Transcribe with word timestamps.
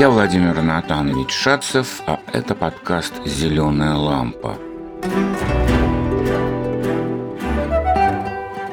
Я 0.00 0.08
Владимир 0.08 0.62
Натанович 0.62 1.30
Шацев, 1.30 2.00
а 2.06 2.20
это 2.32 2.54
подкаст 2.54 3.12
«Зеленая 3.26 3.96
лампа». 3.96 4.56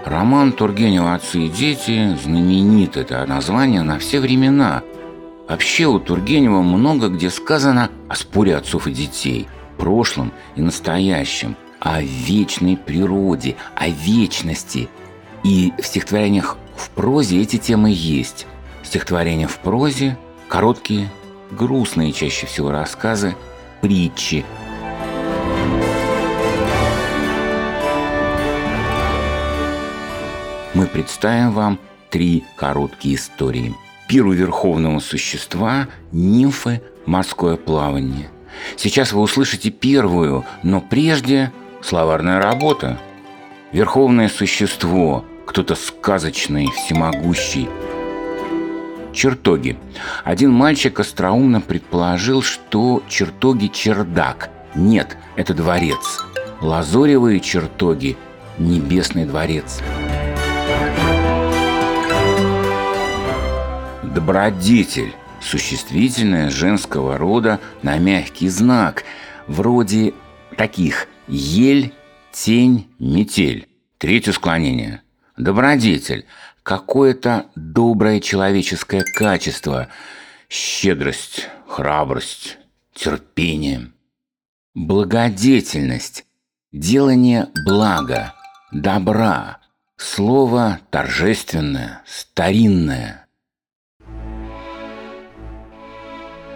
Роман 0.05 0.53
Тургенева 0.53 1.15
«Отцы 1.15 1.47
и 1.47 1.49
дети» 1.49 2.15
знаменит 2.23 2.95
это 2.95 3.25
название 3.25 3.81
на 3.81 3.99
все 3.99 4.21
времена. 4.21 4.83
Вообще 5.49 5.87
у 5.87 5.99
Тургенева 5.99 6.61
много 6.61 7.09
где 7.09 7.29
сказано 7.29 7.89
о 8.07 8.15
споре 8.15 8.55
отцов 8.55 8.87
и 8.87 8.93
детей, 8.93 9.49
прошлом 9.77 10.31
и 10.55 10.61
настоящем, 10.61 11.57
о 11.81 12.01
вечной 12.01 12.77
природе, 12.77 13.57
о 13.75 13.89
вечности. 13.89 14.87
И 15.43 15.73
в 15.77 15.85
стихотворениях 15.85 16.55
в 16.77 16.89
прозе 16.91 17.41
эти 17.41 17.57
темы 17.57 17.91
есть. 17.93 18.47
Стихотворения 18.81 19.47
в 19.47 19.57
прозе, 19.57 20.17
короткие, 20.47 21.09
грустные 21.51 22.11
чаще 22.11 22.45
всего 22.45 22.71
рассказы, 22.71 23.35
притчи. 23.81 24.45
Мы 30.73 30.85
представим 30.85 31.51
вам 31.51 31.79
три 32.09 32.43
короткие 32.55 33.15
истории. 33.15 33.73
Пир 34.07 34.25
у 34.25 34.31
верховного 34.31 34.99
существа, 34.99 35.87
нимфы, 36.11 36.81
морское 37.05 37.57
плавание. 37.57 38.29
Сейчас 38.75 39.11
вы 39.11 39.21
услышите 39.21 39.69
первую, 39.69 40.45
но 40.63 40.81
прежде 40.81 41.51
словарная 41.81 42.41
работа. 42.41 42.99
Верховное 43.71 44.29
существо– 44.29 45.25
кто-то 45.47 45.75
сказочный, 45.75 46.69
всемогущий. 46.71 47.67
Чертоги. 49.17 49.79
Один 50.25 50.51
мальчик 50.51 50.99
остроумно 50.99 51.59
предположил, 51.59 52.43
что 52.43 53.01
чертоги– 53.09 53.65
чердак. 53.73 54.51
Нет, 54.75 55.17
это 55.35 55.55
дворец. 55.55 56.19
Лазоревые 56.61 57.39
чертоги– 57.39 58.15
небесный 58.59 59.25
дворец. 59.25 59.81
Добродетель– 64.03 65.15
существительное 65.41 66.51
женского 66.51 67.17
рода 67.17 67.59
на 67.81 67.97
мягкий 67.97 68.49
знак, 68.49 69.03
вроде 69.47 70.13
таких 70.55 71.07
«ель», 71.27 71.91
«тень», 72.31 72.87
«метель». 72.99 73.67
Третье 73.97 74.31
склонение– 74.31 75.01
Добродетель– 75.37 76.25
какое-то 76.67 77.45
доброе 77.55 78.19
человеческое 78.19 79.05
качество, 79.15 79.87
щедрость, 80.49 81.47
храбрость, 81.65 82.57
терпение. 82.93 83.93
Благодетельность– 84.75 86.25
делание 86.73 87.47
блага, 87.65 88.33
добра, 88.73 89.59
слово 89.95 90.81
торжественное, 90.91 92.03
старинное. 92.05 93.27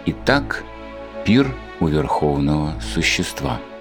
Итак, 0.04 0.62
пир 1.24 1.56
у 1.80 1.86
верховного 1.86 2.78
существа– 2.80 3.62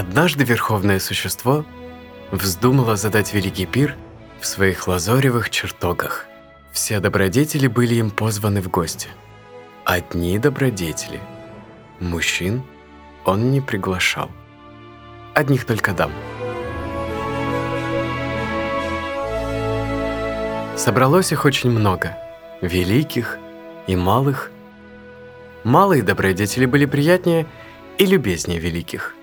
Однажды 0.00 0.44
Верховное 0.44 0.98
Существо 0.98 1.66
вздумало 2.30 2.96
задать 2.96 3.34
великий 3.34 3.66
пир 3.66 3.96
в 4.40 4.46
своих 4.46 4.88
лазоревых 4.88 5.50
чертогах. 5.50 6.24
Все 6.72 7.00
добродетели 7.00 7.66
были 7.66 7.96
им 7.96 8.10
позваны 8.10 8.62
в 8.62 8.70
гости. 8.70 9.08
Одни 9.84 10.38
добродетели. 10.38 11.20
Мужчин 11.98 12.62
он 13.26 13.50
не 13.50 13.60
приглашал. 13.60 14.30
Одних 15.34 15.66
только 15.66 15.92
дам. 15.92 16.12
Собралось 20.78 21.30
их 21.30 21.44
очень 21.44 21.70
много, 21.70 22.16
великих 22.62 23.36
и 23.86 23.96
малых. 23.96 24.50
Малые 25.62 26.02
добродетели 26.02 26.64
были 26.64 26.86
приятнее 26.86 27.46
и 27.98 28.06
любезнее 28.06 28.60
великих– 28.60 29.14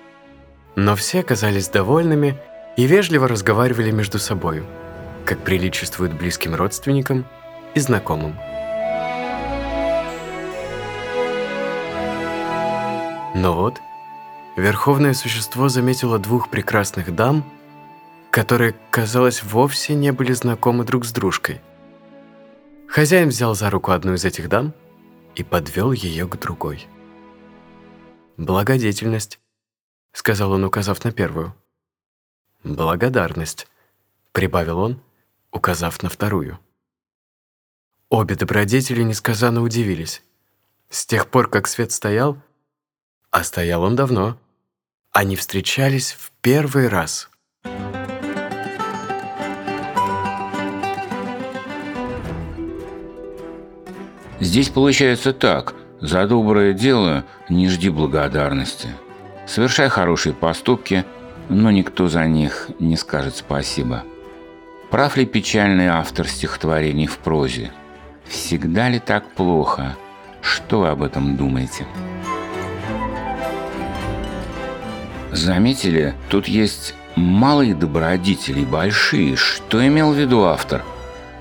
но 0.78 0.94
все 0.94 1.20
оказались 1.20 1.68
довольными 1.68 2.38
и 2.76 2.86
вежливо 2.86 3.26
разговаривали 3.26 3.90
между 3.90 4.20
собою, 4.20 4.64
как 5.24 5.40
приличествует 5.40 6.16
близким 6.16 6.54
родственникам 6.54 7.26
и 7.74 7.80
знакомым. 7.80 8.36
Но 13.34 13.54
вот, 13.56 13.80
Верховное 14.56 15.14
Существо 15.14 15.68
заметило 15.68 16.20
двух 16.20 16.48
прекрасных 16.48 17.12
дам, 17.12 17.44
которые, 18.30 18.76
казалось, 18.92 19.42
вовсе 19.42 19.96
не 19.96 20.12
были 20.12 20.32
знакомы 20.32 20.84
друг 20.84 21.06
с 21.06 21.10
дружкой. 21.10 21.60
Хозяин 22.86 23.30
взял 23.30 23.56
за 23.56 23.68
руку 23.68 23.90
одну 23.90 24.14
из 24.14 24.24
этих 24.24 24.48
дам 24.48 24.72
и 25.34 25.42
подвел 25.42 25.90
ее 25.90 26.28
к 26.28 26.38
другой. 26.38 26.86
Благодетельность— 28.36 29.40
сказал 30.12 30.52
он, 30.52 30.64
указав 30.64 31.04
на 31.04 31.12
первую. 31.12 31.54
«Благодарность»,— 32.64 33.66
прибавил 34.32 34.78
он, 34.78 35.02
указав 35.52 36.02
на 36.02 36.08
вторую. 36.08 36.58
Обе 38.10 38.34
добродетели 38.34 39.02
несказанно 39.02 39.62
удивились. 39.62 40.22
С 40.88 41.04
тех 41.06 41.28
пор, 41.28 41.48
как 41.48 41.66
свет 41.66 41.92
стоял, 41.92 42.38
а 43.30 43.44
стоял 43.44 43.82
он 43.82 43.96
давно, 43.96 44.38
они 45.12 45.36
встречались 45.36 46.12
в 46.12 46.30
первый 46.40 46.88
раз. 46.88 47.28
Здесь 54.40 54.68
получается 54.68 55.32
так. 55.32 55.74
За 56.00 56.26
доброе 56.28 56.72
дело 56.72 57.24
не 57.48 57.68
жди 57.68 57.90
благодарности. 57.90 58.88
Совершай 59.48 59.88
хорошие 59.88 60.34
поступки, 60.34 61.06
но 61.48 61.70
никто 61.70 62.06
за 62.06 62.26
них 62.26 62.68
не 62.78 62.98
скажет 62.98 63.34
спасибо. 63.34 64.04
Прав 64.90 65.16
ли 65.16 65.24
печальный 65.24 65.88
автор 65.88 66.28
стихотворений 66.28 67.06
в 67.06 67.16
прозе? 67.16 67.72
Всегда 68.26 68.90
ли 68.90 68.98
так 68.98 69.30
плохо? 69.30 69.96
Что 70.42 70.80
вы 70.80 70.88
об 70.88 71.02
этом 71.02 71.38
думаете? 71.38 71.86
Заметили, 75.32 76.14
тут 76.28 76.46
есть 76.46 76.94
малые 77.16 77.74
добродетели, 77.74 78.64
большие. 78.66 79.36
Что 79.36 79.86
имел 79.86 80.12
в 80.12 80.16
виду 80.16 80.44
автор? 80.44 80.84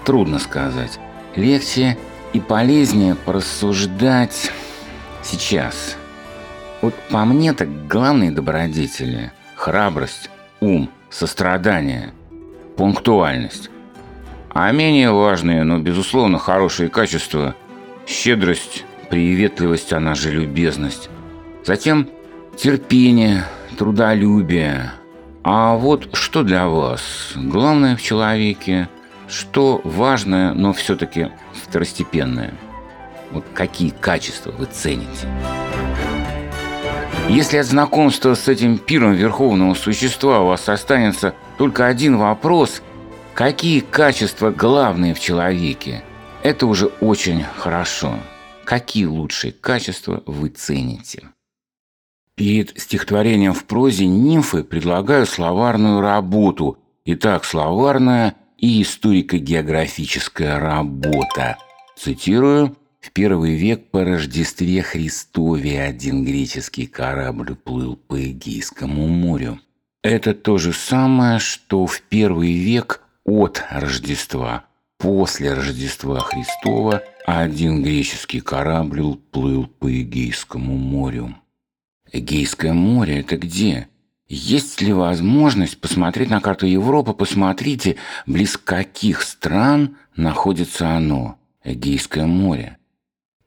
Трудно 0.06 0.40
сказать. 0.40 0.98
Легче 1.36 1.98
и 2.32 2.40
полезнее 2.40 3.16
порассуждать 3.16 4.50
сейчас– 5.24 5.97
вот 6.82 6.94
по 7.10 7.26
мне 7.26 7.54
так 7.54 7.88
главные 7.88 8.32
добродетели– 8.32 9.32
храбрость, 9.56 10.30
ум, 10.60 10.90
сострадание, 11.10 12.14
пунктуальность. 12.76 13.70
А 14.50 14.72
менее 14.72 15.12
важные, 15.12 15.64
но 15.64 15.80
безусловно 15.80 16.38
хорошие 16.40 16.90
качества– 16.90 17.56
щедрость, 18.08 18.86
приветливость, 19.10 19.94
она 19.94 20.16
же 20.16 20.32
любезность. 20.32 21.10
Затем 21.66 22.10
терпение, 22.56 23.44
трудолюбие. 23.78 24.92
А 25.44 25.76
вот 25.76 26.10
что 26.14 26.44
для 26.44 26.68
вас 26.68 27.34
главное 27.36 27.96
в 27.96 28.02
человеке, 28.02 28.90
что 29.28 29.82
важное, 29.84 30.54
но 30.54 30.74
все-таки 30.74 31.30
второстепенное? 31.54 32.54
Вот 33.32 33.46
какие 33.54 33.90
качества 33.90 34.52
вы 34.52 34.66
цените? 34.66 35.28
Если 37.30 37.58
от 37.58 37.66
знакомства 37.66 38.36
с 38.36 38.48
этим 38.48 38.78
пиром 38.78 39.14
верховного 39.14 39.74
существа 39.74 40.42
у 40.42 40.48
вас 40.48 40.70
останется 40.70 41.36
только 41.58 41.86
один 41.86 42.18
вопрос, 42.18 42.82
какие 43.34 43.82
качества 43.82 44.50
главные 44.50 45.14
в 45.14 45.20
человеке, 45.20 46.04
это 46.42 46.66
уже 46.66 46.86
очень 47.02 47.44
хорошо. 47.58 48.18
Какие 48.64 49.06
лучшие 49.06 49.52
качества 49.52 50.24
вы 50.26 50.50
цените? 50.50 51.30
Перед 52.36 52.80
стихотворением 52.80 53.54
в 53.54 53.66
прозе 53.66 54.08
нимфы 54.08 54.64
предлагаю 54.64 55.26
словарную 55.26 56.00
работу. 56.00 56.78
Итак, 57.04 57.44
словарная 57.44 58.36
и 58.58 58.82
историко-географическая 58.82 60.60
работа. 60.60 61.58
Цитирую. 61.98 62.78
В 63.00 63.12
первый 63.12 63.56
век 63.56 63.90
по 63.90 64.04
Рождестве 64.04 64.82
Христове 64.82 65.82
один 65.82 66.24
греческий 66.24 66.88
корабль 66.88 67.56
плыл 67.56 67.96
по 67.96 68.22
Эгейскому 68.22 69.08
морю. 69.08 69.60
Это 70.04 70.34
то 70.34 70.58
же 70.58 70.74
самое, 70.74 71.40
что 71.40 71.86
в 71.86 72.02
первый 72.02 72.54
век 72.54 73.02
от 73.26 73.64
Рождества, 73.70 74.66
после 74.98 75.54
Рождества 75.54 76.20
Христова, 76.20 77.04
один 77.26 77.84
греческий 77.84 78.40
корабль 78.40 79.18
плыл 79.32 79.68
по 79.68 79.92
Эгейскому 79.92 80.78
морю. 80.78 81.36
Эгейское 82.12 82.74
море– 82.74 83.20
это 83.22 83.38
где? 83.38 83.90
Есть 84.30 84.82
ли 84.82 84.94
возможность 84.94 85.80
посмотреть 85.80 86.30
на 86.30 86.42
карту 86.42 86.66
Европы? 86.66 87.14
Посмотрите, 87.14 87.98
близ 88.26 88.58
каких 88.58 89.22
стран 89.22 89.98
находится 90.16 90.90
оно, 90.90 91.38
Эгейское 91.64 92.26
море. 92.26 92.78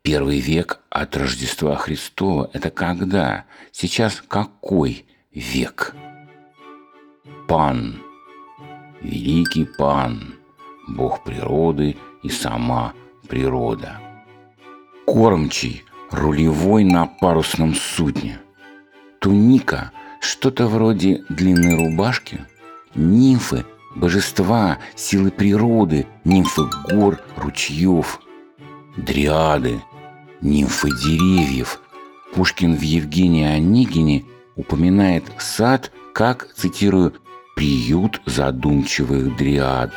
Первый 0.03 0.41
век 0.41 0.81
от 0.89 1.15
Рождества 1.15 1.77
Христова– 1.77 2.49
это 2.55 2.71
когда? 2.71 3.45
Сейчас 3.71 4.23
какой 4.27 5.05
век? 5.31 5.95
Пан, 7.47 8.01
великий 9.03 9.67
Пан, 9.67 10.37
Бог 10.89 11.23
природы 11.23 11.99
и 12.23 12.31
сама 12.31 12.95
природа. 13.29 14.01
Кормчий, 15.07 15.85
рулевой 16.11 16.85
на 16.85 17.05
парусном 17.05 17.75
судне. 17.75 18.41
Туника– 19.21 19.93
что-то 20.21 20.67
вроде 20.67 21.25
длинной 21.29 21.75
рубашки. 21.75 22.47
Нимфы– 22.95 23.67
божества, 23.95 24.79
силы 24.97 25.31
природы, 25.31 26.07
нимфы 26.25 26.63
гор, 26.89 27.21
ручьев. 27.37 28.19
Дриады– 28.97 29.83
нимфы 30.41 30.89
деревьев. 30.89 31.81
Пушкин 32.35 32.77
в 32.77 32.83
Евгении 32.83 33.45
Онегине 33.45 34.25
упоминает 34.57 35.25
сад 35.39 35.91
как, 36.13 36.49
цитирую, 36.55 37.15
приют 37.57 38.21
задумчивых 38.27 39.37
дриад. 39.37 39.93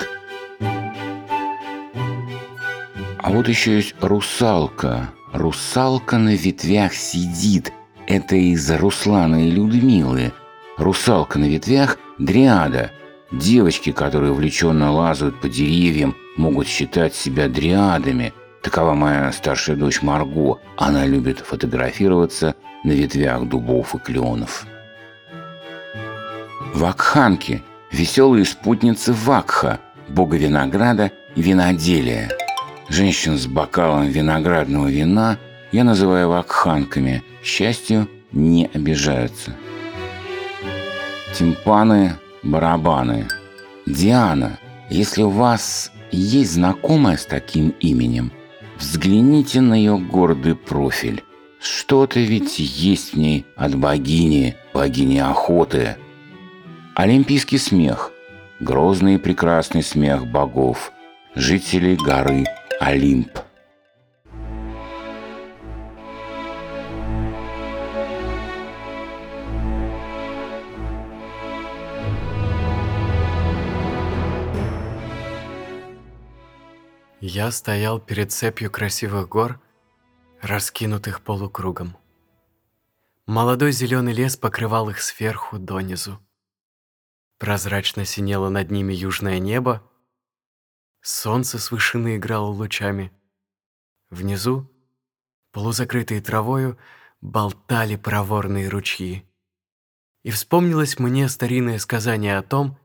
А 3.20 3.30
вот 3.30 3.48
еще 3.48 3.78
есть 3.78 3.96
русалка. 4.02 5.14
Русалка 5.32 6.18
на 6.18 6.36
ветвях 6.36 6.94
сидит. 6.94 7.72
Это 8.06 8.36
из 8.36 8.70
Руслана 8.70 9.48
и 9.48 9.52
Людмилы. 9.52 10.34
Русалка 10.78 11.40
на 11.40 11.46
ветвях– 11.46 11.98
дриада. 12.20 12.92
Девочки, 13.32 13.92
которые 13.92 14.34
увлеченно 14.34 14.92
лазают 14.92 15.40
по 15.40 15.48
деревьям, 15.48 16.16
могут 16.36 16.68
считать 16.68 17.16
себя 17.16 17.48
дриадами. 17.48 18.34
Такова 18.64 18.94
моя 18.94 19.32
старшая 19.34 19.76
дочь 19.76 20.02
Марго. 20.02 20.60
Она 20.78 21.06
любит 21.06 21.40
фотографироваться 21.40 22.56
на 22.86 22.92
ветвях 22.92 23.44
дубов 23.48 23.94
и 23.94 24.00
кленов. 24.00 24.66
Вакханки– 26.74 27.62
веселые 27.92 28.46
спутницы 28.46 29.12
Вакха, 29.14 29.80
бога 30.08 30.38
винограда 30.38 31.12
и 31.36 31.42
виноделия. 31.42 32.32
Женщин 32.88 33.38
с 33.38 33.48
бокалом 33.48 34.08
виноградного 34.08 34.88
вина 34.88 35.38
я 35.74 35.84
называю 35.84 36.30
вакханками, 36.30 37.22
к 37.42 37.46
счастью, 37.46 38.08
не 38.32 38.70
обижаются. 38.74 39.54
Тимпаны, 41.36 42.16
барабаны. 42.44 43.28
Диана, 43.86 44.58
если 44.90 45.24
у 45.24 45.30
вас 45.30 45.92
есть 46.12 46.54
знакомая 46.54 47.18
с 47.18 47.26
таким 47.26 47.70
именем, 47.80 48.32
взгляните 48.84 49.62
на 49.62 49.74
ее 49.74 49.98
гордый 49.98 50.56
профиль. 50.56 51.24
Что-то 51.60 52.20
ведь 52.20 52.60
есть 52.60 53.14
в 53.14 53.18
ней 53.18 53.46
от 53.56 53.76
богини, 53.76 54.56
богини 54.74 55.20
охоты– 55.20 55.98
Олимпийский 56.96 57.58
смех, 57.58 58.12
грозный 58.60 59.16
и 59.16 59.18
прекрасный 59.18 59.82
смех 59.82 60.28
богов, 60.28 60.92
жителей 61.34 61.96
горы 61.96 62.46
Олимп. 62.80 63.40
Я 77.26 77.52
стоял 77.52 78.02
перед 78.02 78.34
цепью 78.34 78.70
красивых 78.70 79.30
гор, 79.30 79.62
раскинутых 80.42 81.22
полукругом. 81.22 81.96
Молодой 83.26 83.72
зеленый 83.72 84.12
лес 84.12 84.36
покрывал 84.36 84.90
их 84.90 85.02
сверху 85.02 85.58
донизу. 85.58 86.20
Прозрачно 87.38 88.04
синело 88.04 88.50
над 88.50 88.72
ними 88.72 88.94
южное 88.94 89.40
небо, 89.40 89.90
солнце 91.00 91.60
с 91.60 91.72
вышины 91.72 92.18
играло 92.18 92.48
лучами. 92.48 93.14
Внизу, 94.10 94.70
полузакрытые 95.54 96.20
травою, 96.20 96.78
болтали 97.22 97.96
проворные 97.96 98.68
ручьи. 98.68 99.26
И 100.24 100.30
вспомнилось 100.30 101.00
мне 101.00 101.30
старинное 101.30 101.80
сказание 101.80 102.38
о 102.38 102.44
том, 102.44 102.78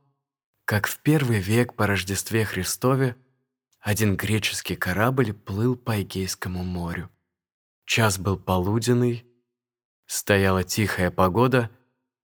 как 0.65 0.87
в 0.87 1.01
первый 1.01 1.41
век 1.41 1.75
по 1.75 1.89
Рождестве 1.89 2.45
Христове 2.45 3.17
один 3.89 4.17
греческий 4.17 4.77
корабль 4.77 5.33
плыл 5.33 5.75
по 5.75 6.03
Эгейскому 6.03 6.63
морю. 6.63 7.09
Час 7.87 8.19
был 8.19 8.39
полуденный, 8.39 9.25
стояла 10.05 10.63
тихая 10.63 11.11
погода, 11.11 11.71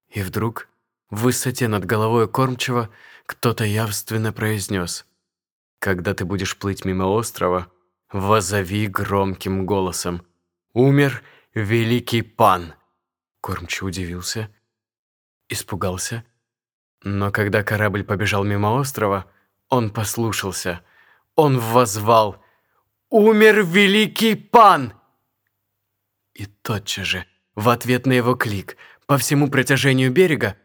и 0.08 0.20
вдруг 0.20 0.68
в 1.08 1.22
высоте 1.22 1.66
над 1.68 1.86
головой 1.86 2.28
кормчего 2.28 2.90
кто-то 3.24 3.64
явственно 3.64 4.30
произнес 4.30 5.06
«Когда 5.78 6.12
ты 6.12 6.26
будешь 6.26 6.54
плыть 6.58 6.84
мимо 6.84 7.04
острова, 7.04 7.72
возови 8.12 8.86
громким 8.86 9.64
голосом 9.64 10.20
«Умер 10.74 11.22
великий 11.54 12.20
пан!» 12.20 12.74
Кормчий 13.40 13.86
удивился, 13.86 14.50
испугался, 15.48 16.26
но 17.02 17.32
когда 17.32 17.62
корабль 17.62 18.04
побежал 18.04 18.44
мимо 18.44 18.78
острова, 18.78 19.24
он 19.70 19.88
послушался. 19.88 20.82
Он 21.36 21.58
возвал 21.58 22.42
«Умер 23.10 23.64
великий 23.64 24.34
пан!» 24.34 24.92
И 26.34 26.46
тотчас 26.46 27.06
же, 27.06 27.26
в 27.54 27.68
ответ 27.68 28.06
на 28.06 28.12
его 28.12 28.34
клик, 28.34 28.76
по 29.06 29.18
всему 29.18 29.50
протяжению 29.50 30.10
берега 30.10 30.56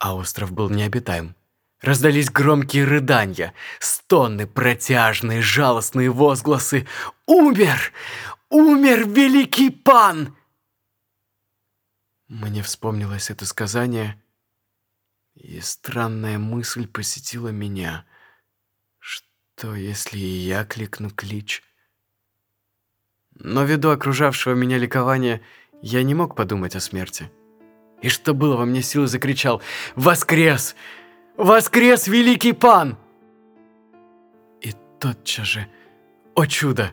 а 0.00 0.14
остров 0.16 0.50
был 0.50 0.70
необитаем. 0.70 1.36
Раздались 1.80 2.30
громкие 2.30 2.84
рыдания, 2.84 3.54
стоны, 3.78 4.46
протяжные, 4.46 5.40
жалостные 5.40 6.10
возгласы. 6.10 6.88
«Умер! 7.26 7.92
Умер 8.48 9.08
великий 9.08 9.70
пан!» 9.70 10.36
Мне 12.28 12.62
вспомнилось 12.62 13.30
это 13.30 13.46
сказание, 13.46 14.22
и 15.34 15.60
странная 15.60 16.38
мысль 16.38 16.86
посетила 16.86 17.48
меня. 17.48 18.04
Что, 19.60 19.74
если 19.74 20.16
и 20.16 20.38
я 20.48 20.64
кликну 20.64 21.10
клич? 21.10 21.62
Но 23.34 23.62
ввиду 23.64 23.90
окружавшего 23.90 24.54
меня 24.54 24.78
ликования, 24.78 25.42
я 25.82 26.02
не 26.02 26.14
мог 26.14 26.34
подумать 26.34 26.76
о 26.76 26.80
смерти. 26.80 27.30
И 28.00 28.08
что 28.08 28.32
было 28.32 28.56
во 28.56 28.64
мне 28.64 28.80
силы, 28.80 29.06
закричал 29.06 29.60
«Воскрес! 29.96 30.74
Воскрес, 31.36 32.08
великий 32.08 32.54
пан!» 32.54 32.96
И 34.62 34.72
тотчас 34.98 35.46
же, 35.46 35.66
о 36.34 36.46
чудо! 36.46 36.92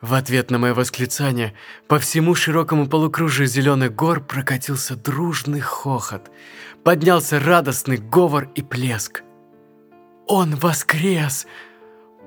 В 0.00 0.14
ответ 0.14 0.52
на 0.52 0.58
мое 0.58 0.74
восклицание 0.74 1.54
по 1.88 1.98
всему 1.98 2.36
широкому 2.36 2.86
полукружию 2.86 3.48
зеленых 3.48 3.92
гор 3.92 4.20
прокатился 4.20 4.94
дружный 4.94 5.58
хохот. 5.58 6.30
Поднялся 6.84 7.40
радостный 7.40 7.96
говор 7.96 8.48
и 8.54 8.62
плеск. 8.62 9.24
«Он 10.28 10.54
воскрес! 10.54 11.48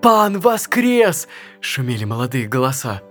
Пан 0.01 0.39
воскрес!»– 0.39 1.27
шумели 1.62 2.06
молодые 2.06 2.48
голоса. 2.48 3.01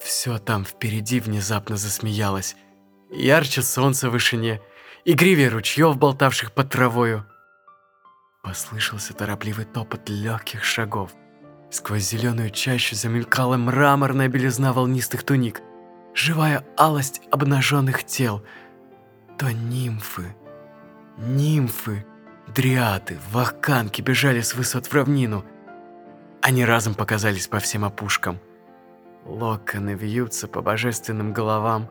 Все 0.00 0.38
там 0.38 0.64
впереди 0.64 1.20
внезапно 1.20 1.76
засмеялось– 1.76 2.56
ярче 3.10 3.62
солнца 3.62 4.08
в 4.08 4.12
вышине, 4.12 4.60
игривее 5.04 5.48
ручьев, 5.48 5.96
болтавших 5.96 6.52
под 6.52 6.70
травою. 6.70 7.26
Послышался 8.42 9.14
торопливый 9.14 9.64
топот 9.64 10.08
легких 10.08 10.64
шагов. 10.64 11.12
Сквозь 11.70 12.08
зеленую 12.08 12.50
чащу 12.50 12.94
замелькала 12.94 13.56
мраморная 13.56 14.28
белизна 14.28 14.72
волнистых 14.72 15.22
туник, 15.22 15.60
живая 16.14 16.64
алость 16.76 17.20
обнаженных 17.30 18.04
тел. 18.04 18.42
То 19.38 19.52
нимфы, 19.52 20.34
нимфы, 21.18 22.06
дриады, 22.54 23.18
вахканки 23.30 24.00
бежали 24.00 24.40
с 24.40 24.54
высот 24.54 24.86
в 24.86 24.94
равнину. 24.94 25.44
Они 26.42 26.64
разом 26.64 26.94
показались 26.94 27.48
по 27.48 27.58
всем 27.58 27.84
опушкам. 27.84 28.38
Локоны 29.24 29.94
вьются 29.94 30.48
по 30.48 30.62
божественным 30.62 31.32
головам, 31.32 31.90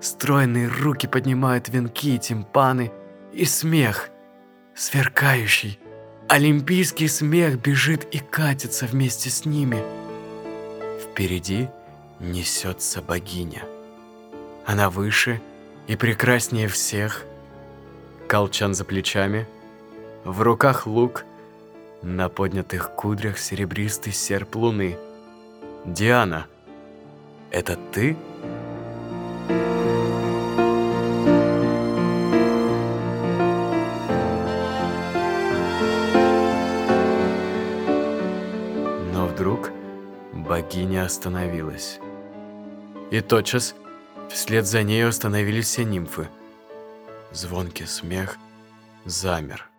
Стройные 0.00 0.66
руки 0.66 1.06
поднимают 1.06 1.68
венки 1.68 2.14
и 2.14 2.18
тимпаны, 2.18 2.90
и 3.32 3.44
смех, 3.44 4.08
сверкающий. 4.74 5.78
Олимпийский 6.26 7.08
смех 7.08 7.60
бежит 7.60 8.04
и 8.14 8.18
катится 8.18 8.86
вместе 8.86 9.28
с 9.28 9.44
ними. 9.44 9.82
Впереди 11.02 11.68
несется 12.18 13.02
богиня. 13.02 13.64
Она 14.64 14.88
выше 14.88 15.42
и 15.86 15.96
прекраснее 15.96 16.68
всех. 16.68 17.24
Колчан 18.26 18.74
за 18.74 18.84
плечами, 18.84 19.46
в 20.24 20.40
руках 20.40 20.86
лук, 20.86 21.24
на 22.02 22.28
поднятых 22.28 22.94
кудрях 22.94 23.38
серебристый 23.38 24.12
серп 24.12 24.56
луны. 24.56 24.96
Диана, 25.84 26.46
это 27.50 27.78
ты? 27.92 28.16
Но 39.12 39.26
вдруг 39.26 39.70
богиня 40.32 41.04
остановилась. 41.04 41.98
И 43.10 43.20
тотчас 43.20 43.74
вслед 44.30 44.66
за 44.66 44.82
ней 44.82 45.06
остановились 45.06 45.66
все 45.66 45.84
нимфы. 45.84 46.28
Звонкий 47.32 47.86
смех 47.86 48.38
замер. 49.04 49.69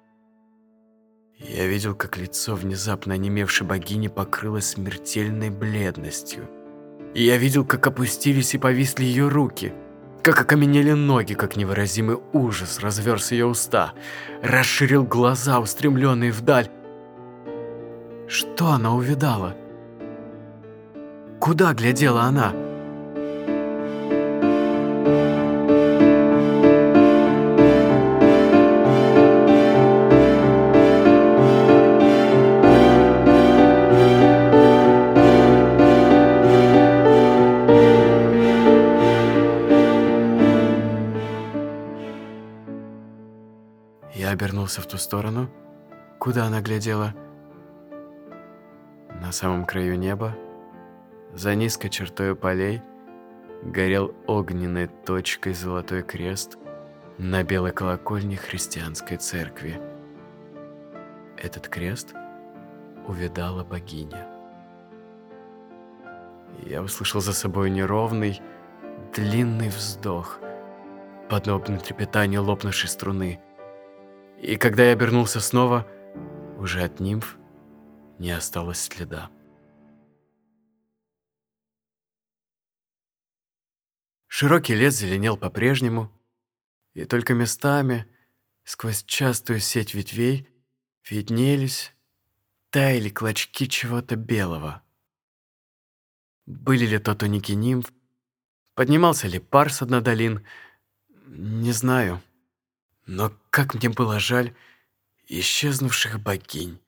Я 1.41 1.65
видел, 1.65 1.95
как 1.95 2.17
лицо 2.17 2.55
внезапно 2.55 3.15
онемевшей 3.15 3.65
богини 3.65 4.07
покрылось 4.07 4.67
смертельной 4.67 5.49
бледностью. 5.49 6.47
И 7.15 7.23
я 7.23 7.37
видел, 7.37 7.65
как 7.65 7.85
опустились 7.87 8.53
и 8.53 8.59
повисли 8.59 9.05
ее 9.05 9.27
руки, 9.27 9.73
как 10.21 10.39
окаменели 10.39 10.91
ноги, 10.91 11.33
как 11.33 11.55
невыразимый 11.55 12.19
ужас 12.31 12.79
разверз 12.79 13.31
ее 13.31 13.47
уста, 13.47 13.93
расширил 14.43 15.03
глаза, 15.03 15.59
устремленные 15.59 16.31
вдаль. 16.31 16.69
Что 18.27 18.67
она 18.67 18.93
увидала? 18.93 19.57
Куда 21.39 21.73
глядела 21.73 22.21
она? 22.21 22.53
Обернулся 44.31 44.79
в 44.79 44.85
ту 44.85 44.95
сторону, 44.95 45.49
куда 46.17 46.45
она 46.45 46.61
глядела. 46.61 47.13
На 49.09 49.33
самом 49.33 49.65
краю 49.65 49.99
неба, 49.99 50.37
за 51.33 51.53
низкой 51.53 51.89
чертой 51.89 52.33
полей, 52.33 52.81
горел 53.61 54.15
огненной 54.27 54.87
точкой 54.87 55.53
золотой 55.53 56.01
крест 56.01 56.57
на 57.17 57.43
белой 57.43 57.73
колокольне 57.73 58.37
христианской 58.37 59.17
церкви. 59.17 59.81
Этот 61.35 61.67
крест 61.67 62.13
увидала 63.05 63.65
богиня. 63.65 64.29
Я 66.65 66.81
услышал 66.81 67.19
за 67.19 67.33
собой 67.33 67.69
неровный, 67.69 68.41
длинный 69.13 69.67
вздох, 69.67 70.39
подобный 71.29 71.79
трепетанию 71.79 72.41
лопнувшей 72.41 72.87
струны. 72.87 73.41
И 74.41 74.57
когда 74.57 74.85
я 74.85 74.93
обернулся 74.93 75.39
снова, 75.39 75.87
уже 76.57 76.81
от 76.81 76.99
нимф 76.99 77.37
не 78.17 78.31
осталось 78.31 78.81
следа. 78.81 79.29
Широкий 84.27 84.73
лес 84.73 84.95
зеленел 84.95 85.37
по-прежнему, 85.37 86.11
и 86.95 87.05
только 87.05 87.35
местами, 87.35 88.07
сквозь 88.63 89.03
частую 89.03 89.59
сеть 89.59 89.93
ветвей, 89.93 90.49
виднелись, 91.07 91.93
таяли 92.71 93.09
клочки 93.09 93.67
чего-то 93.67 94.15
белого. 94.15 94.81
Были 96.47 96.87
ли 96.87 96.97
то 96.97 97.13
туники 97.13 97.51
нимф, 97.51 97.93
поднимался 98.73 99.27
ли 99.27 99.37
пар 99.37 99.71
с 99.71 99.85
дна 99.85 100.01
не 101.27 101.71
знаю. 101.73 102.21
Но 103.07 103.31
как 103.49 103.73
мне 103.73 103.89
было 103.89 104.19
жаль 104.19 104.53
исчезнувших 105.27 106.19
богинь. 106.19 106.79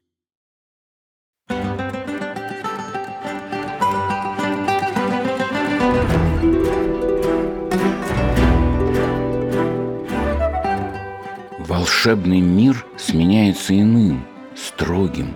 Волшебный 11.59 12.41
мир 12.41 12.85
сменяется 12.97 13.77
иным, 13.79 14.25
строгим, 14.55 15.33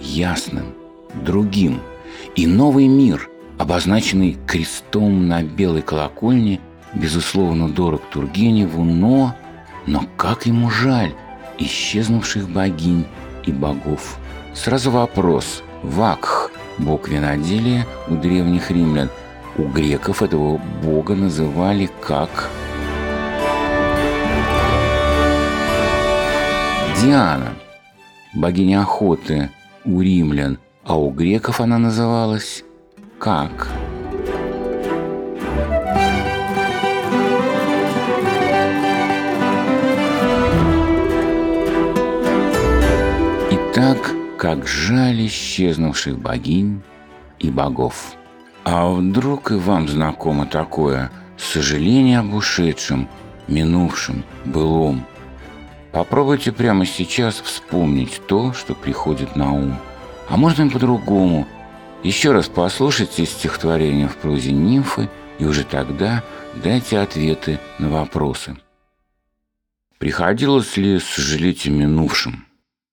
ясным, 0.00 0.74
другим. 1.24 1.80
И 2.36 2.46
новый 2.46 2.86
мир, 2.86 3.28
обозначенный 3.58 4.38
крестом 4.46 5.28
на 5.28 5.42
белой 5.42 5.82
колокольне, 5.82 6.60
безусловно 6.94 7.68
дорог 7.68 8.02
Тургеневу, 8.10 8.84
но, 8.84 9.34
но 9.86 10.04
как 10.16 10.46
ему 10.46 10.70
жаль 10.70 11.12
исчезнувших 11.58 12.48
богинь 12.48 13.06
и 13.44 13.52
богов. 13.52 14.18
Сразу 14.54 14.90
вопрос. 14.90 15.62
Вакх– 15.82 16.50
бог 16.78 17.08
виноделия 17.08 17.86
у 18.08 18.14
древних 18.14 18.70
римлян. 18.70 19.10
У 19.56 19.64
греков 19.64 20.22
этого 20.22 20.58
бога 20.82 21.14
называли 21.14 21.90
как 22.00 22.48
Диана, 27.00 27.54
богиня 28.34 28.82
охоты 28.82 29.50
у 29.84 30.00
римлян, 30.02 30.58
а 30.84 30.98
у 30.98 31.10
греков 31.10 31.60
она 31.60 31.78
называлась 31.78 32.62
как? 33.18 33.68
Итак, 43.92 44.14
как 44.38 44.68
жаль 44.68 45.26
исчезнувших 45.26 46.16
богинь 46.16 46.80
и 47.40 47.50
богов. 47.50 48.14
А 48.62 48.88
вдруг 48.88 49.50
и 49.50 49.54
вам 49.54 49.88
знакомо 49.88 50.46
такое 50.46 51.10
сожаление 51.36 52.20
об 52.20 52.32
ушедшем, 52.32 53.08
минувшем, 53.48 54.22
былом? 54.44 55.04
Попробуйте 55.90 56.52
прямо 56.52 56.86
сейчас 56.86 57.40
вспомнить 57.40 58.22
то, 58.28 58.52
что 58.52 58.76
приходит 58.76 59.34
на 59.34 59.52
ум. 59.52 59.76
А 60.28 60.36
можно 60.36 60.62
и 60.66 60.70
по-другому. 60.70 61.48
Еще 62.04 62.30
раз 62.30 62.46
послушайте 62.46 63.26
стихотворение 63.26 64.06
в 64.06 64.14
прозе 64.18 64.52
нимфы, 64.52 65.10
и 65.40 65.44
уже 65.44 65.64
тогда 65.64 66.22
дайте 66.62 66.96
ответы 67.00 67.58
на 67.80 67.88
вопросы. 67.88 68.56
Приходилось 69.98 70.76
ли 70.76 71.00
сожалеть 71.00 71.66
о 71.66 71.70
минувшем? 71.70 72.46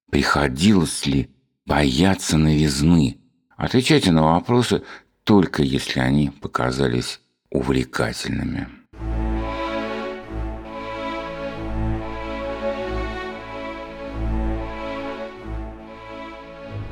Приходилось 0.10 1.06
ли 1.06 1.30
бояться 1.66 2.38
новизны? 2.38 3.20
Отвечайте 3.58 4.12
на 4.12 4.24
вопросы 4.24 4.84
только 5.24 5.64
если 5.64 6.00
они 6.00 6.30
показались 6.30 7.20
увлекательными. 7.52 8.70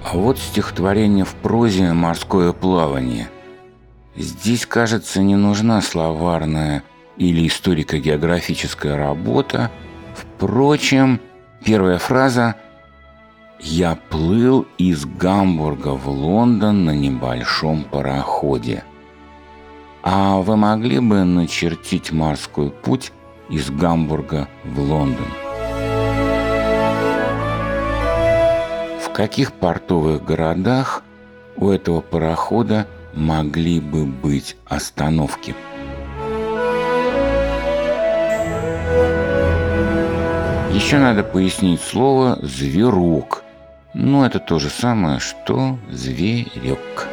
А 0.03 0.17
вот 0.17 0.37
стихотворение 0.37 1.23
в 1.25 1.33
прозе 1.35 1.93
«Морское 1.93 2.51
плавание». 2.51 3.29
Здесь, 4.15 4.65
кажется, 4.65 5.21
не 5.21 5.35
нужна 5.35 5.81
словарная 5.81 6.83
или 7.17 7.47
историко-географическая 7.47 8.97
работа. 8.97 9.71
Впрочем, 10.13 11.19
первая 11.63 11.97
фраза 11.97 12.55
«Я 13.59 13.97
плыл 14.09 14.65
из 14.77 15.05
Гамбурга 15.05 15.89
в 15.89 16.07
Лондон 16.09 16.85
на 16.85 16.95
небольшом 16.95 17.83
пароходе». 17.83 18.83
А 20.07 20.37
вы 20.37 20.55
могли 20.55 20.99
бы 20.99 21.23
начертить 21.23 22.11
морской 22.11 22.69
путь 22.69 23.11
из 23.49 23.71
Гамбурга 23.71 24.47
в 24.63 24.79
Лондон? 24.79 25.25
В 29.03 29.09
каких 29.11 29.51
портовых 29.53 30.23
городах 30.23 31.01
у 31.55 31.69
этого 31.71 32.01
парохода 32.01 32.85
могли 33.15 33.79
бы 33.79 34.05
быть 34.05 34.55
остановки? 34.67 35.55
Еще 40.71 40.99
надо 40.99 41.23
пояснить 41.23 41.81
слово 41.81 42.37
«зверок». 42.43 43.44
Ну, 43.97 44.25
это 44.25 44.41
то 44.41 44.59
же 44.59 44.69
самое, 44.69 45.19
что 45.19 45.79
«зверек». 45.89 47.07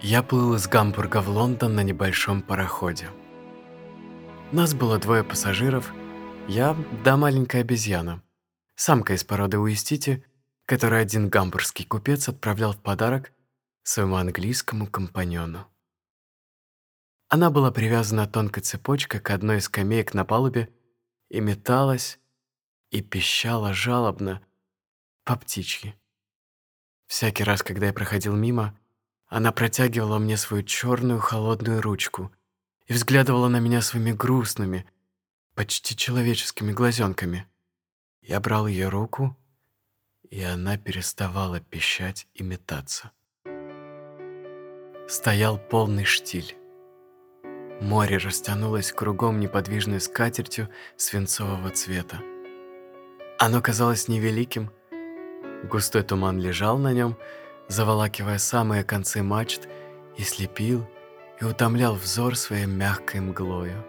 Я 0.00 0.22
плыл 0.22 0.54
из 0.54 0.66
Гамбурга 0.68 1.20
в 1.20 1.28
Лондон 1.28 1.74
на 1.74 1.82
небольшом 1.82 2.40
пароходе. 2.40 3.10
Нас 4.50 4.72
было 4.72 4.98
двое 4.98 5.22
пассажиров, 5.22 5.92
я 6.48 6.74
да 7.04 7.18
маленькая 7.18 7.60
обезьяна, 7.60 8.22
самка 8.74 9.12
из 9.12 9.22
породы 9.22 9.58
Уистити, 9.58 10.24
которую 10.64 11.02
один 11.02 11.28
гамбургский 11.28 11.84
купец 11.84 12.26
отправлял 12.26 12.72
в 12.72 12.80
подарок 12.80 13.32
своему 13.82 14.16
английскому 14.16 14.86
компаньону. 14.86 15.66
Она 17.34 17.50
была 17.50 17.72
привязана 17.72 18.28
тонкой 18.28 18.60
цепочкой 18.60 19.18
к 19.18 19.28
одной 19.30 19.56
из 19.58 19.64
скамеек 19.64 20.14
на 20.14 20.24
палубе 20.24 20.72
и 21.30 21.40
металась 21.40 22.20
и 22.92 23.02
пищала 23.02 23.74
жалобно 23.74 24.40
по 25.24 25.34
птичьи. 25.34 25.96
Всякий 27.08 27.42
раз, 27.42 27.64
когда 27.64 27.86
я 27.86 27.92
проходил 27.92 28.36
мимо, 28.36 28.78
она 29.26 29.50
протягивала 29.50 30.20
мне 30.20 30.36
свою 30.36 30.62
черную 30.62 31.18
холодную 31.18 31.82
ручку 31.82 32.30
и 32.86 32.92
взглядывала 32.92 33.48
на 33.48 33.58
меня 33.58 33.82
своими 33.82 34.12
грустными, 34.12 34.88
почти 35.56 35.96
человеческими 35.96 36.70
глазенками. 36.70 37.48
Я 38.22 38.38
брал 38.38 38.68
ее 38.68 38.88
руку, 38.88 39.36
и 40.30 40.40
она 40.40 40.78
переставала 40.78 41.58
пищать 41.58 42.28
и 42.34 42.44
метаться. 42.44 43.10
Стоял 45.08 45.58
полный 45.58 46.04
штиль. 46.04 46.56
Море 47.80 48.18
растянулось 48.18 48.92
кругом 48.92 49.40
неподвижной 49.40 50.00
скатертью 50.00 50.68
свинцового 50.96 51.70
цвета. 51.70 52.20
Оно 53.38 53.60
казалось 53.60 54.08
невеликим, 54.08 54.70
густой 55.64 56.02
туман 56.02 56.40
лежал 56.40 56.78
на 56.78 56.92
нем, 56.92 57.16
заволакивая 57.68 58.38
самые 58.38 58.84
концы 58.84 59.22
мачт, 59.22 59.68
и 60.16 60.22
слепил, 60.22 60.86
и 61.40 61.44
утомлял 61.44 61.94
взор 61.94 62.36
своей 62.36 62.66
мягкой 62.66 63.20
мглою. 63.20 63.84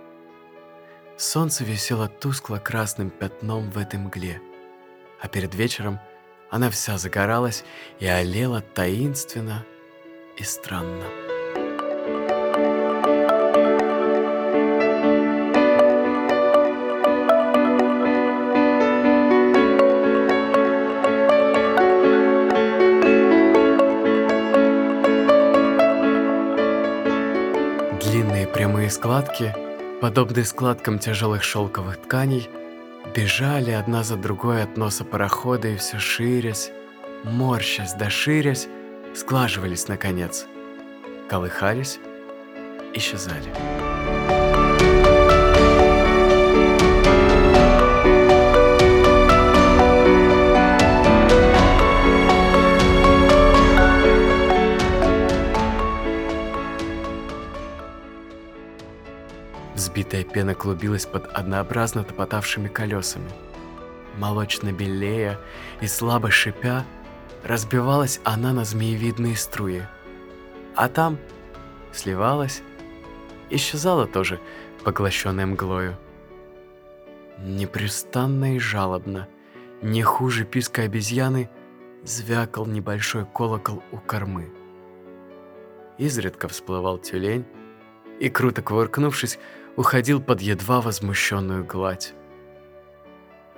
Солнце 1.17 1.63
висело 1.63 2.07
тускло-красным 2.07 3.11
пятном 3.11 3.69
в 3.69 3.77
этой 3.77 3.99
мгле, 3.99 4.41
а 5.21 5.27
перед 5.27 5.53
вечером 5.53 5.99
она 6.49 6.69
вся 6.69 6.97
загоралась 6.97 7.63
и 7.99 8.07
олела 8.07 8.61
таинственно 8.61 9.63
и 10.37 10.43
странно. 10.43 11.24
Складки, 29.05 29.53
подобные 30.01 30.45
складкам 30.45 30.97
тяжелых 30.97 31.43
шелковых 31.43 31.97
тканей, 31.97 32.49
бежали 33.15 33.69
одна 33.69 34.01
за 34.01 34.15
другой 34.15 34.63
от 34.63 34.77
носа 34.77 35.05
парохода 35.05 35.67
и 35.67 35.77
все 35.77 35.99
ширясь, 35.99 36.71
морщась 37.23 37.93
да 37.93 38.09
ширясь, 38.09 38.67
сглаживались 39.13 39.87
наконец, 39.87 40.47
колыхались, 41.29 41.99
исчезали. 42.95 43.94
Взбитая 59.95 60.25
пена 60.25 60.53
клубилась 60.53 61.05
под 61.05 61.25
однообразно 61.27 62.03
топотавшими 62.03 62.67
колесами. 62.67 63.31
Молочно 64.17 64.73
белея 64.73 65.39
и 65.79 65.87
слабо 65.87 66.31
шипя, 66.31 66.83
разбивалась 67.45 68.19
она 68.25 68.51
на 68.51 68.65
змеевидные 68.65 69.37
струи. 69.37 69.83
А 70.75 70.89
там 70.89 71.17
сливалась, 71.93 72.61
исчезала 73.49 74.05
тоже, 74.05 74.41
поглощенная 74.83 75.45
мглою. 75.45 75.95
Непрестанно 77.39 78.57
и 78.57 78.59
жалобно, 78.59 79.29
не 79.81 80.03
хуже 80.03 80.43
писка 80.43 80.81
обезьяны, 80.81 81.49
звякал 82.03 82.65
небольшой 82.65 83.25
колокол 83.33 83.81
у 83.93 83.97
кормы. 83.99 84.51
Изредка 85.97 86.49
всплывал 86.49 86.97
тюлень 86.97 87.45
и, 88.19 88.29
круто 88.29 88.61
кувыркнувшись, 88.61 89.39
уходил 89.75 90.21
под 90.21 90.41
едва 90.41 90.81
возмущенную 90.81 91.65
гладь. 91.65 92.13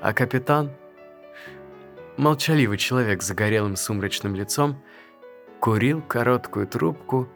А 0.01 0.13
капитан, 0.13 0.71
молчаливый 2.17 2.77
человек 2.77 3.21
с 3.21 3.27
загорелым 3.27 3.75
сумрачным 3.75 4.35
лицом, 4.35 4.81
курил 5.59 6.01
короткую 6.01 6.67
трубку 6.67 7.27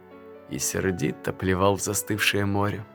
и 0.49 0.59
сердито 0.59 1.33
плевал 1.33 1.75
в 1.75 1.81
застывшее 1.81 2.45
море. 2.45 2.85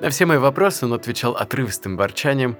На 0.00 0.10
все 0.10 0.26
мои 0.26 0.38
вопросы 0.38 0.86
он 0.86 0.92
отвечал 0.92 1.34
отрывистым 1.34 1.96
ворчанием. 1.96 2.56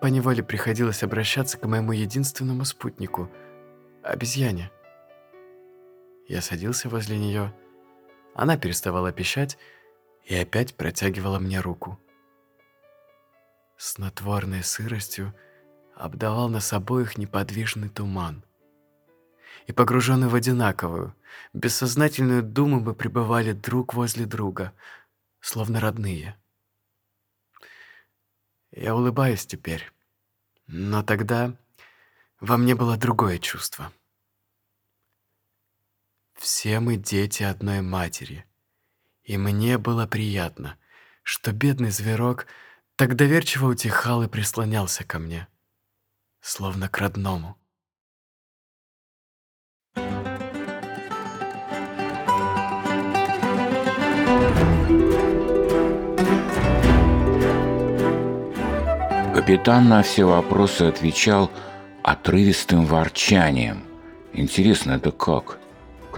Поневоле 0.00 0.42
приходилось 0.42 1.02
обращаться 1.02 1.58
к 1.58 1.66
моему 1.66 1.92
единственному 1.92 2.64
спутнику— 2.64 3.30
обезьяне. 4.02 4.70
Я 6.26 6.42
садился 6.42 6.88
возле 6.88 7.18
нее. 7.18 7.52
Она 8.34 8.56
переставала 8.56 9.12
пищать, 9.12 9.58
и 10.24 10.34
опять 10.34 10.74
протягивала 10.74 11.38
мне 11.38 11.60
руку. 11.60 11.98
С 13.76 13.98
натворной 13.98 14.62
сыростью 14.62 15.34
обдавал 15.94 16.48
нас 16.48 16.72
обоих 16.72 17.18
неподвижный 17.18 17.88
туман. 17.88 18.44
И 19.66 19.72
погруженные 19.72 20.28
в 20.28 20.34
одинаковую, 20.34 21.14
бессознательную 21.52 22.42
думу 22.42 22.80
мы 22.80 22.94
пребывали 22.94 23.52
друг 23.52 23.94
возле 23.94 24.26
друга, 24.26 24.72
словно 25.40 25.80
родные. 25.80 26.36
Я 28.70 28.94
улыбаюсь 28.94 29.46
теперь, 29.46 29.90
но 30.66 31.02
тогда 31.02 31.56
во 32.40 32.56
мне 32.56 32.74
было 32.74 32.96
другое 32.96 33.38
чувство. 33.38 33.92
Все 36.34 36.78
мы 36.78 36.96
дети 36.96 37.42
одной 37.42 37.80
матери, 37.80 38.44
и 39.28 39.36
мне 39.36 39.76
было 39.76 40.06
приятно, 40.06 40.76
что 41.22 41.52
бедный 41.52 41.90
зверок 41.90 42.46
так 42.96 43.14
доверчиво 43.14 43.66
утихал 43.66 44.22
и 44.22 44.26
прислонялся 44.26 45.04
ко 45.04 45.18
мне, 45.18 45.46
словно 46.40 46.88
к 46.88 46.96
родному. 46.98 47.56
Капитан 59.34 59.90
на 59.90 60.02
все 60.02 60.24
вопросы 60.24 60.82
отвечал 60.84 61.50
отрывистым 62.02 62.86
ворчанием. 62.86 63.84
Интересно, 64.32 64.92
это 64.92 65.12
как? 65.12 65.58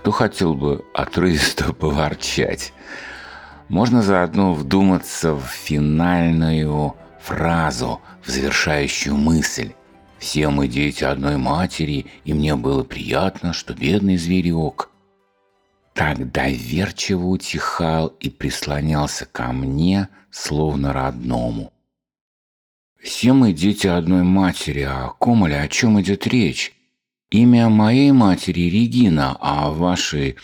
Кто 0.01 0.13
хотел 0.13 0.55
бы 0.55 0.83
отрывисто 0.95 1.73
поворчать? 1.75 2.73
Можно 3.69 4.01
заодно 4.01 4.55
вдуматься 4.55 5.35
в 5.35 5.45
финальную 5.45 6.97
фразу, 7.21 8.01
в 8.25 8.31
завершающую 8.31 9.15
мысль. 9.15 9.73
Все 10.19 10.49
мы 10.49 10.69
дети 10.69 11.05
одной 11.05 11.37
матери, 11.37 12.07
и 12.25 12.33
мне 12.33 12.57
было 12.57 12.83
приятно, 12.83 13.53
что 13.53 13.75
бедный 13.75 14.17
зверек 14.17 14.89
так 15.93 16.33
доверчиво 16.33 17.27
утихал 17.27 18.07
и 18.07 18.31
прислонялся 18.31 19.27
ко 19.27 19.53
мне, 19.53 20.09
словно 20.31 20.95
родному. 20.95 21.75
Все 23.03 23.35
мы 23.35 23.53
дети 23.53 23.87
одной 23.87 24.23
матери, 24.23 24.81
а 24.81 25.09
о 25.09 25.11
ком 25.11 25.47
или 25.47 25.55
о 25.55 25.69
чем 25.69 26.01
идет 26.01 26.27
речь? 26.27 26.80
Имя 27.33 27.69
моей 27.69 28.11
матери 28.11 28.63
Регина, 28.63 29.37
а 29.39 29.71
вашей 29.71 30.35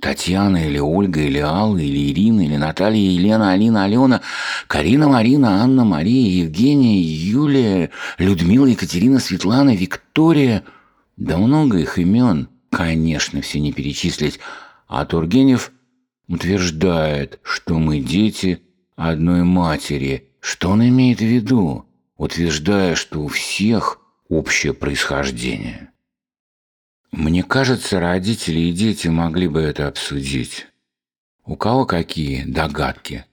Татьяна 0.00 0.66
или 0.66 0.78
Ольга 0.78 1.20
или 1.20 1.36
Алла 1.36 1.76
или 1.76 2.10
Ирина 2.10 2.40
или 2.40 2.56
Наталья, 2.56 2.98
Елена, 2.98 3.52
Алина, 3.52 3.84
Алена, 3.84 4.22
Карина, 4.66 5.10
Марина, 5.10 5.62
Анна, 5.62 5.84
Мария, 5.84 6.44
Евгения, 6.44 6.98
Юлия, 6.98 7.90
Людмила, 8.16 8.64
Екатерина, 8.64 9.18
Светлана, 9.18 9.76
Виктория. 9.76 10.64
Да 11.18 11.36
много 11.36 11.76
их 11.76 11.98
имен. 11.98 12.48
Конечно, 12.70 13.42
все 13.42 13.60
не 13.60 13.74
перечислить. 13.74 14.40
А 14.88 15.04
Тургенев 15.04 15.72
утверждает, 16.26 17.38
что 17.42 17.78
мы 17.78 18.00
дети 18.00 18.62
одной 18.96 19.42
матери. 19.42 20.30
Что 20.40 20.70
он 20.70 20.88
имеет 20.88 21.18
в 21.18 21.24
виду, 21.26 21.84
утверждая, 22.16 22.94
что 22.94 23.20
у 23.20 23.28
всех 23.28 24.00
общее 24.30 24.72
происхождение? 24.72 25.89
Мне 27.12 27.42
кажется, 27.42 27.98
родители 27.98 28.60
и 28.60 28.72
дети 28.72 29.08
могли 29.08 29.48
бы 29.48 29.60
это 29.60 29.88
обсудить. 29.88 30.66
У 31.44 31.56
кого 31.56 31.84
какие 31.84 32.44
догадки? 32.44 33.24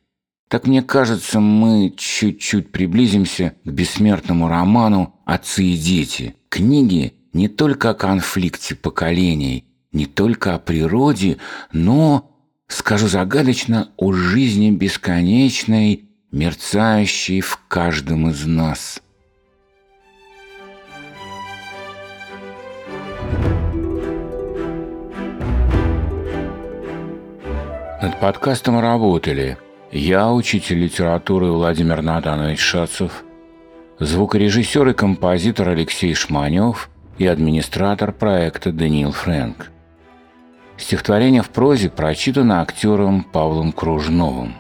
Так 0.48 0.66
мне 0.66 0.82
кажется, 0.82 1.40
мы 1.40 1.94
чуть-чуть 1.96 2.72
приблизимся 2.72 3.54
к 3.64 3.70
бессмертному 3.70 4.48
роману 4.48 5.14
«Отцы 5.26 5.64
и 5.64 5.78
дети». 5.78 6.36
Книги 6.50 7.14
не 7.34 7.50
только 7.50 7.92
о 7.92 7.94
конфликте 7.94 8.74
поколений, 8.74 9.66
не 9.92 10.06
только 10.06 10.56
о 10.56 10.60
природе, 10.60 11.38
но, 11.72 12.32
скажу 12.68 13.08
загадочно, 13.08 13.92
о 13.98 14.14
жизни 14.14 14.72
бесконечной, 14.72 16.06
мерцающей 16.32 17.42
в 17.42 17.60
каждом 17.68 18.30
из 18.30 18.46
нас. 18.46 19.02
Над 28.00 28.20
подкастом 28.20 28.80
работали 28.80 29.58
я, 29.92 30.32
учитель 30.32 30.78
литературы 30.84 31.48
Владимир 31.48 32.04
Натанович 32.04 32.60
Шацев, 32.60 33.24
звукорежиссер 34.00 34.90
и 34.90 34.94
композитор 34.94 35.70
Алексей 35.70 36.14
Шманев 36.14 36.92
и 37.18 37.26
администратор 37.26 38.12
проекта 38.12 38.72
Даниил 38.72 39.12
Фрэнк. 39.12 39.72
Стихотворение 40.78 41.42
в 41.42 41.50
прозе 41.50 41.90
прочитано 41.90 42.62
актером 42.62 43.24
Павлом 43.24 43.72
Кружновым. 43.72 44.54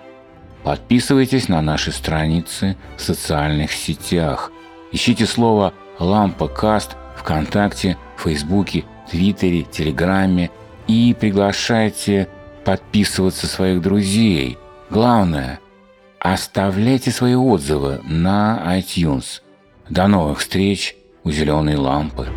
Подписывайтесь 0.63 1.47
на 1.47 1.61
наши 1.61 1.91
страницы 1.91 2.75
в 2.97 3.01
социальных 3.01 3.71
сетях. 3.71 4.51
Ищите 4.91 5.27
слово 5.27 5.73
«Лампа 5.99 6.47
Каст» 6.47 6.95
ВКонтакте, 7.17 7.97
Фейсбуке, 8.17 8.85
Твиттере, 9.11 9.61
Телеграме 9.61 10.49
и 10.87 11.15
приглашайте 11.19 12.29
подписываться 12.67 13.47
своих 13.47 13.81
друзей. 13.81 14.57
Главное, 14.89 15.61
оставляйте 16.19 17.11
свои 17.11 17.33
отзывы 17.33 18.01
на 18.03 18.61
iTunes. 18.77 19.41
До 19.89 20.07
новых 20.07 20.39
встреч 20.39 20.97
у 21.23 21.31
зеленой 21.31 21.77
лампы. 21.77 22.27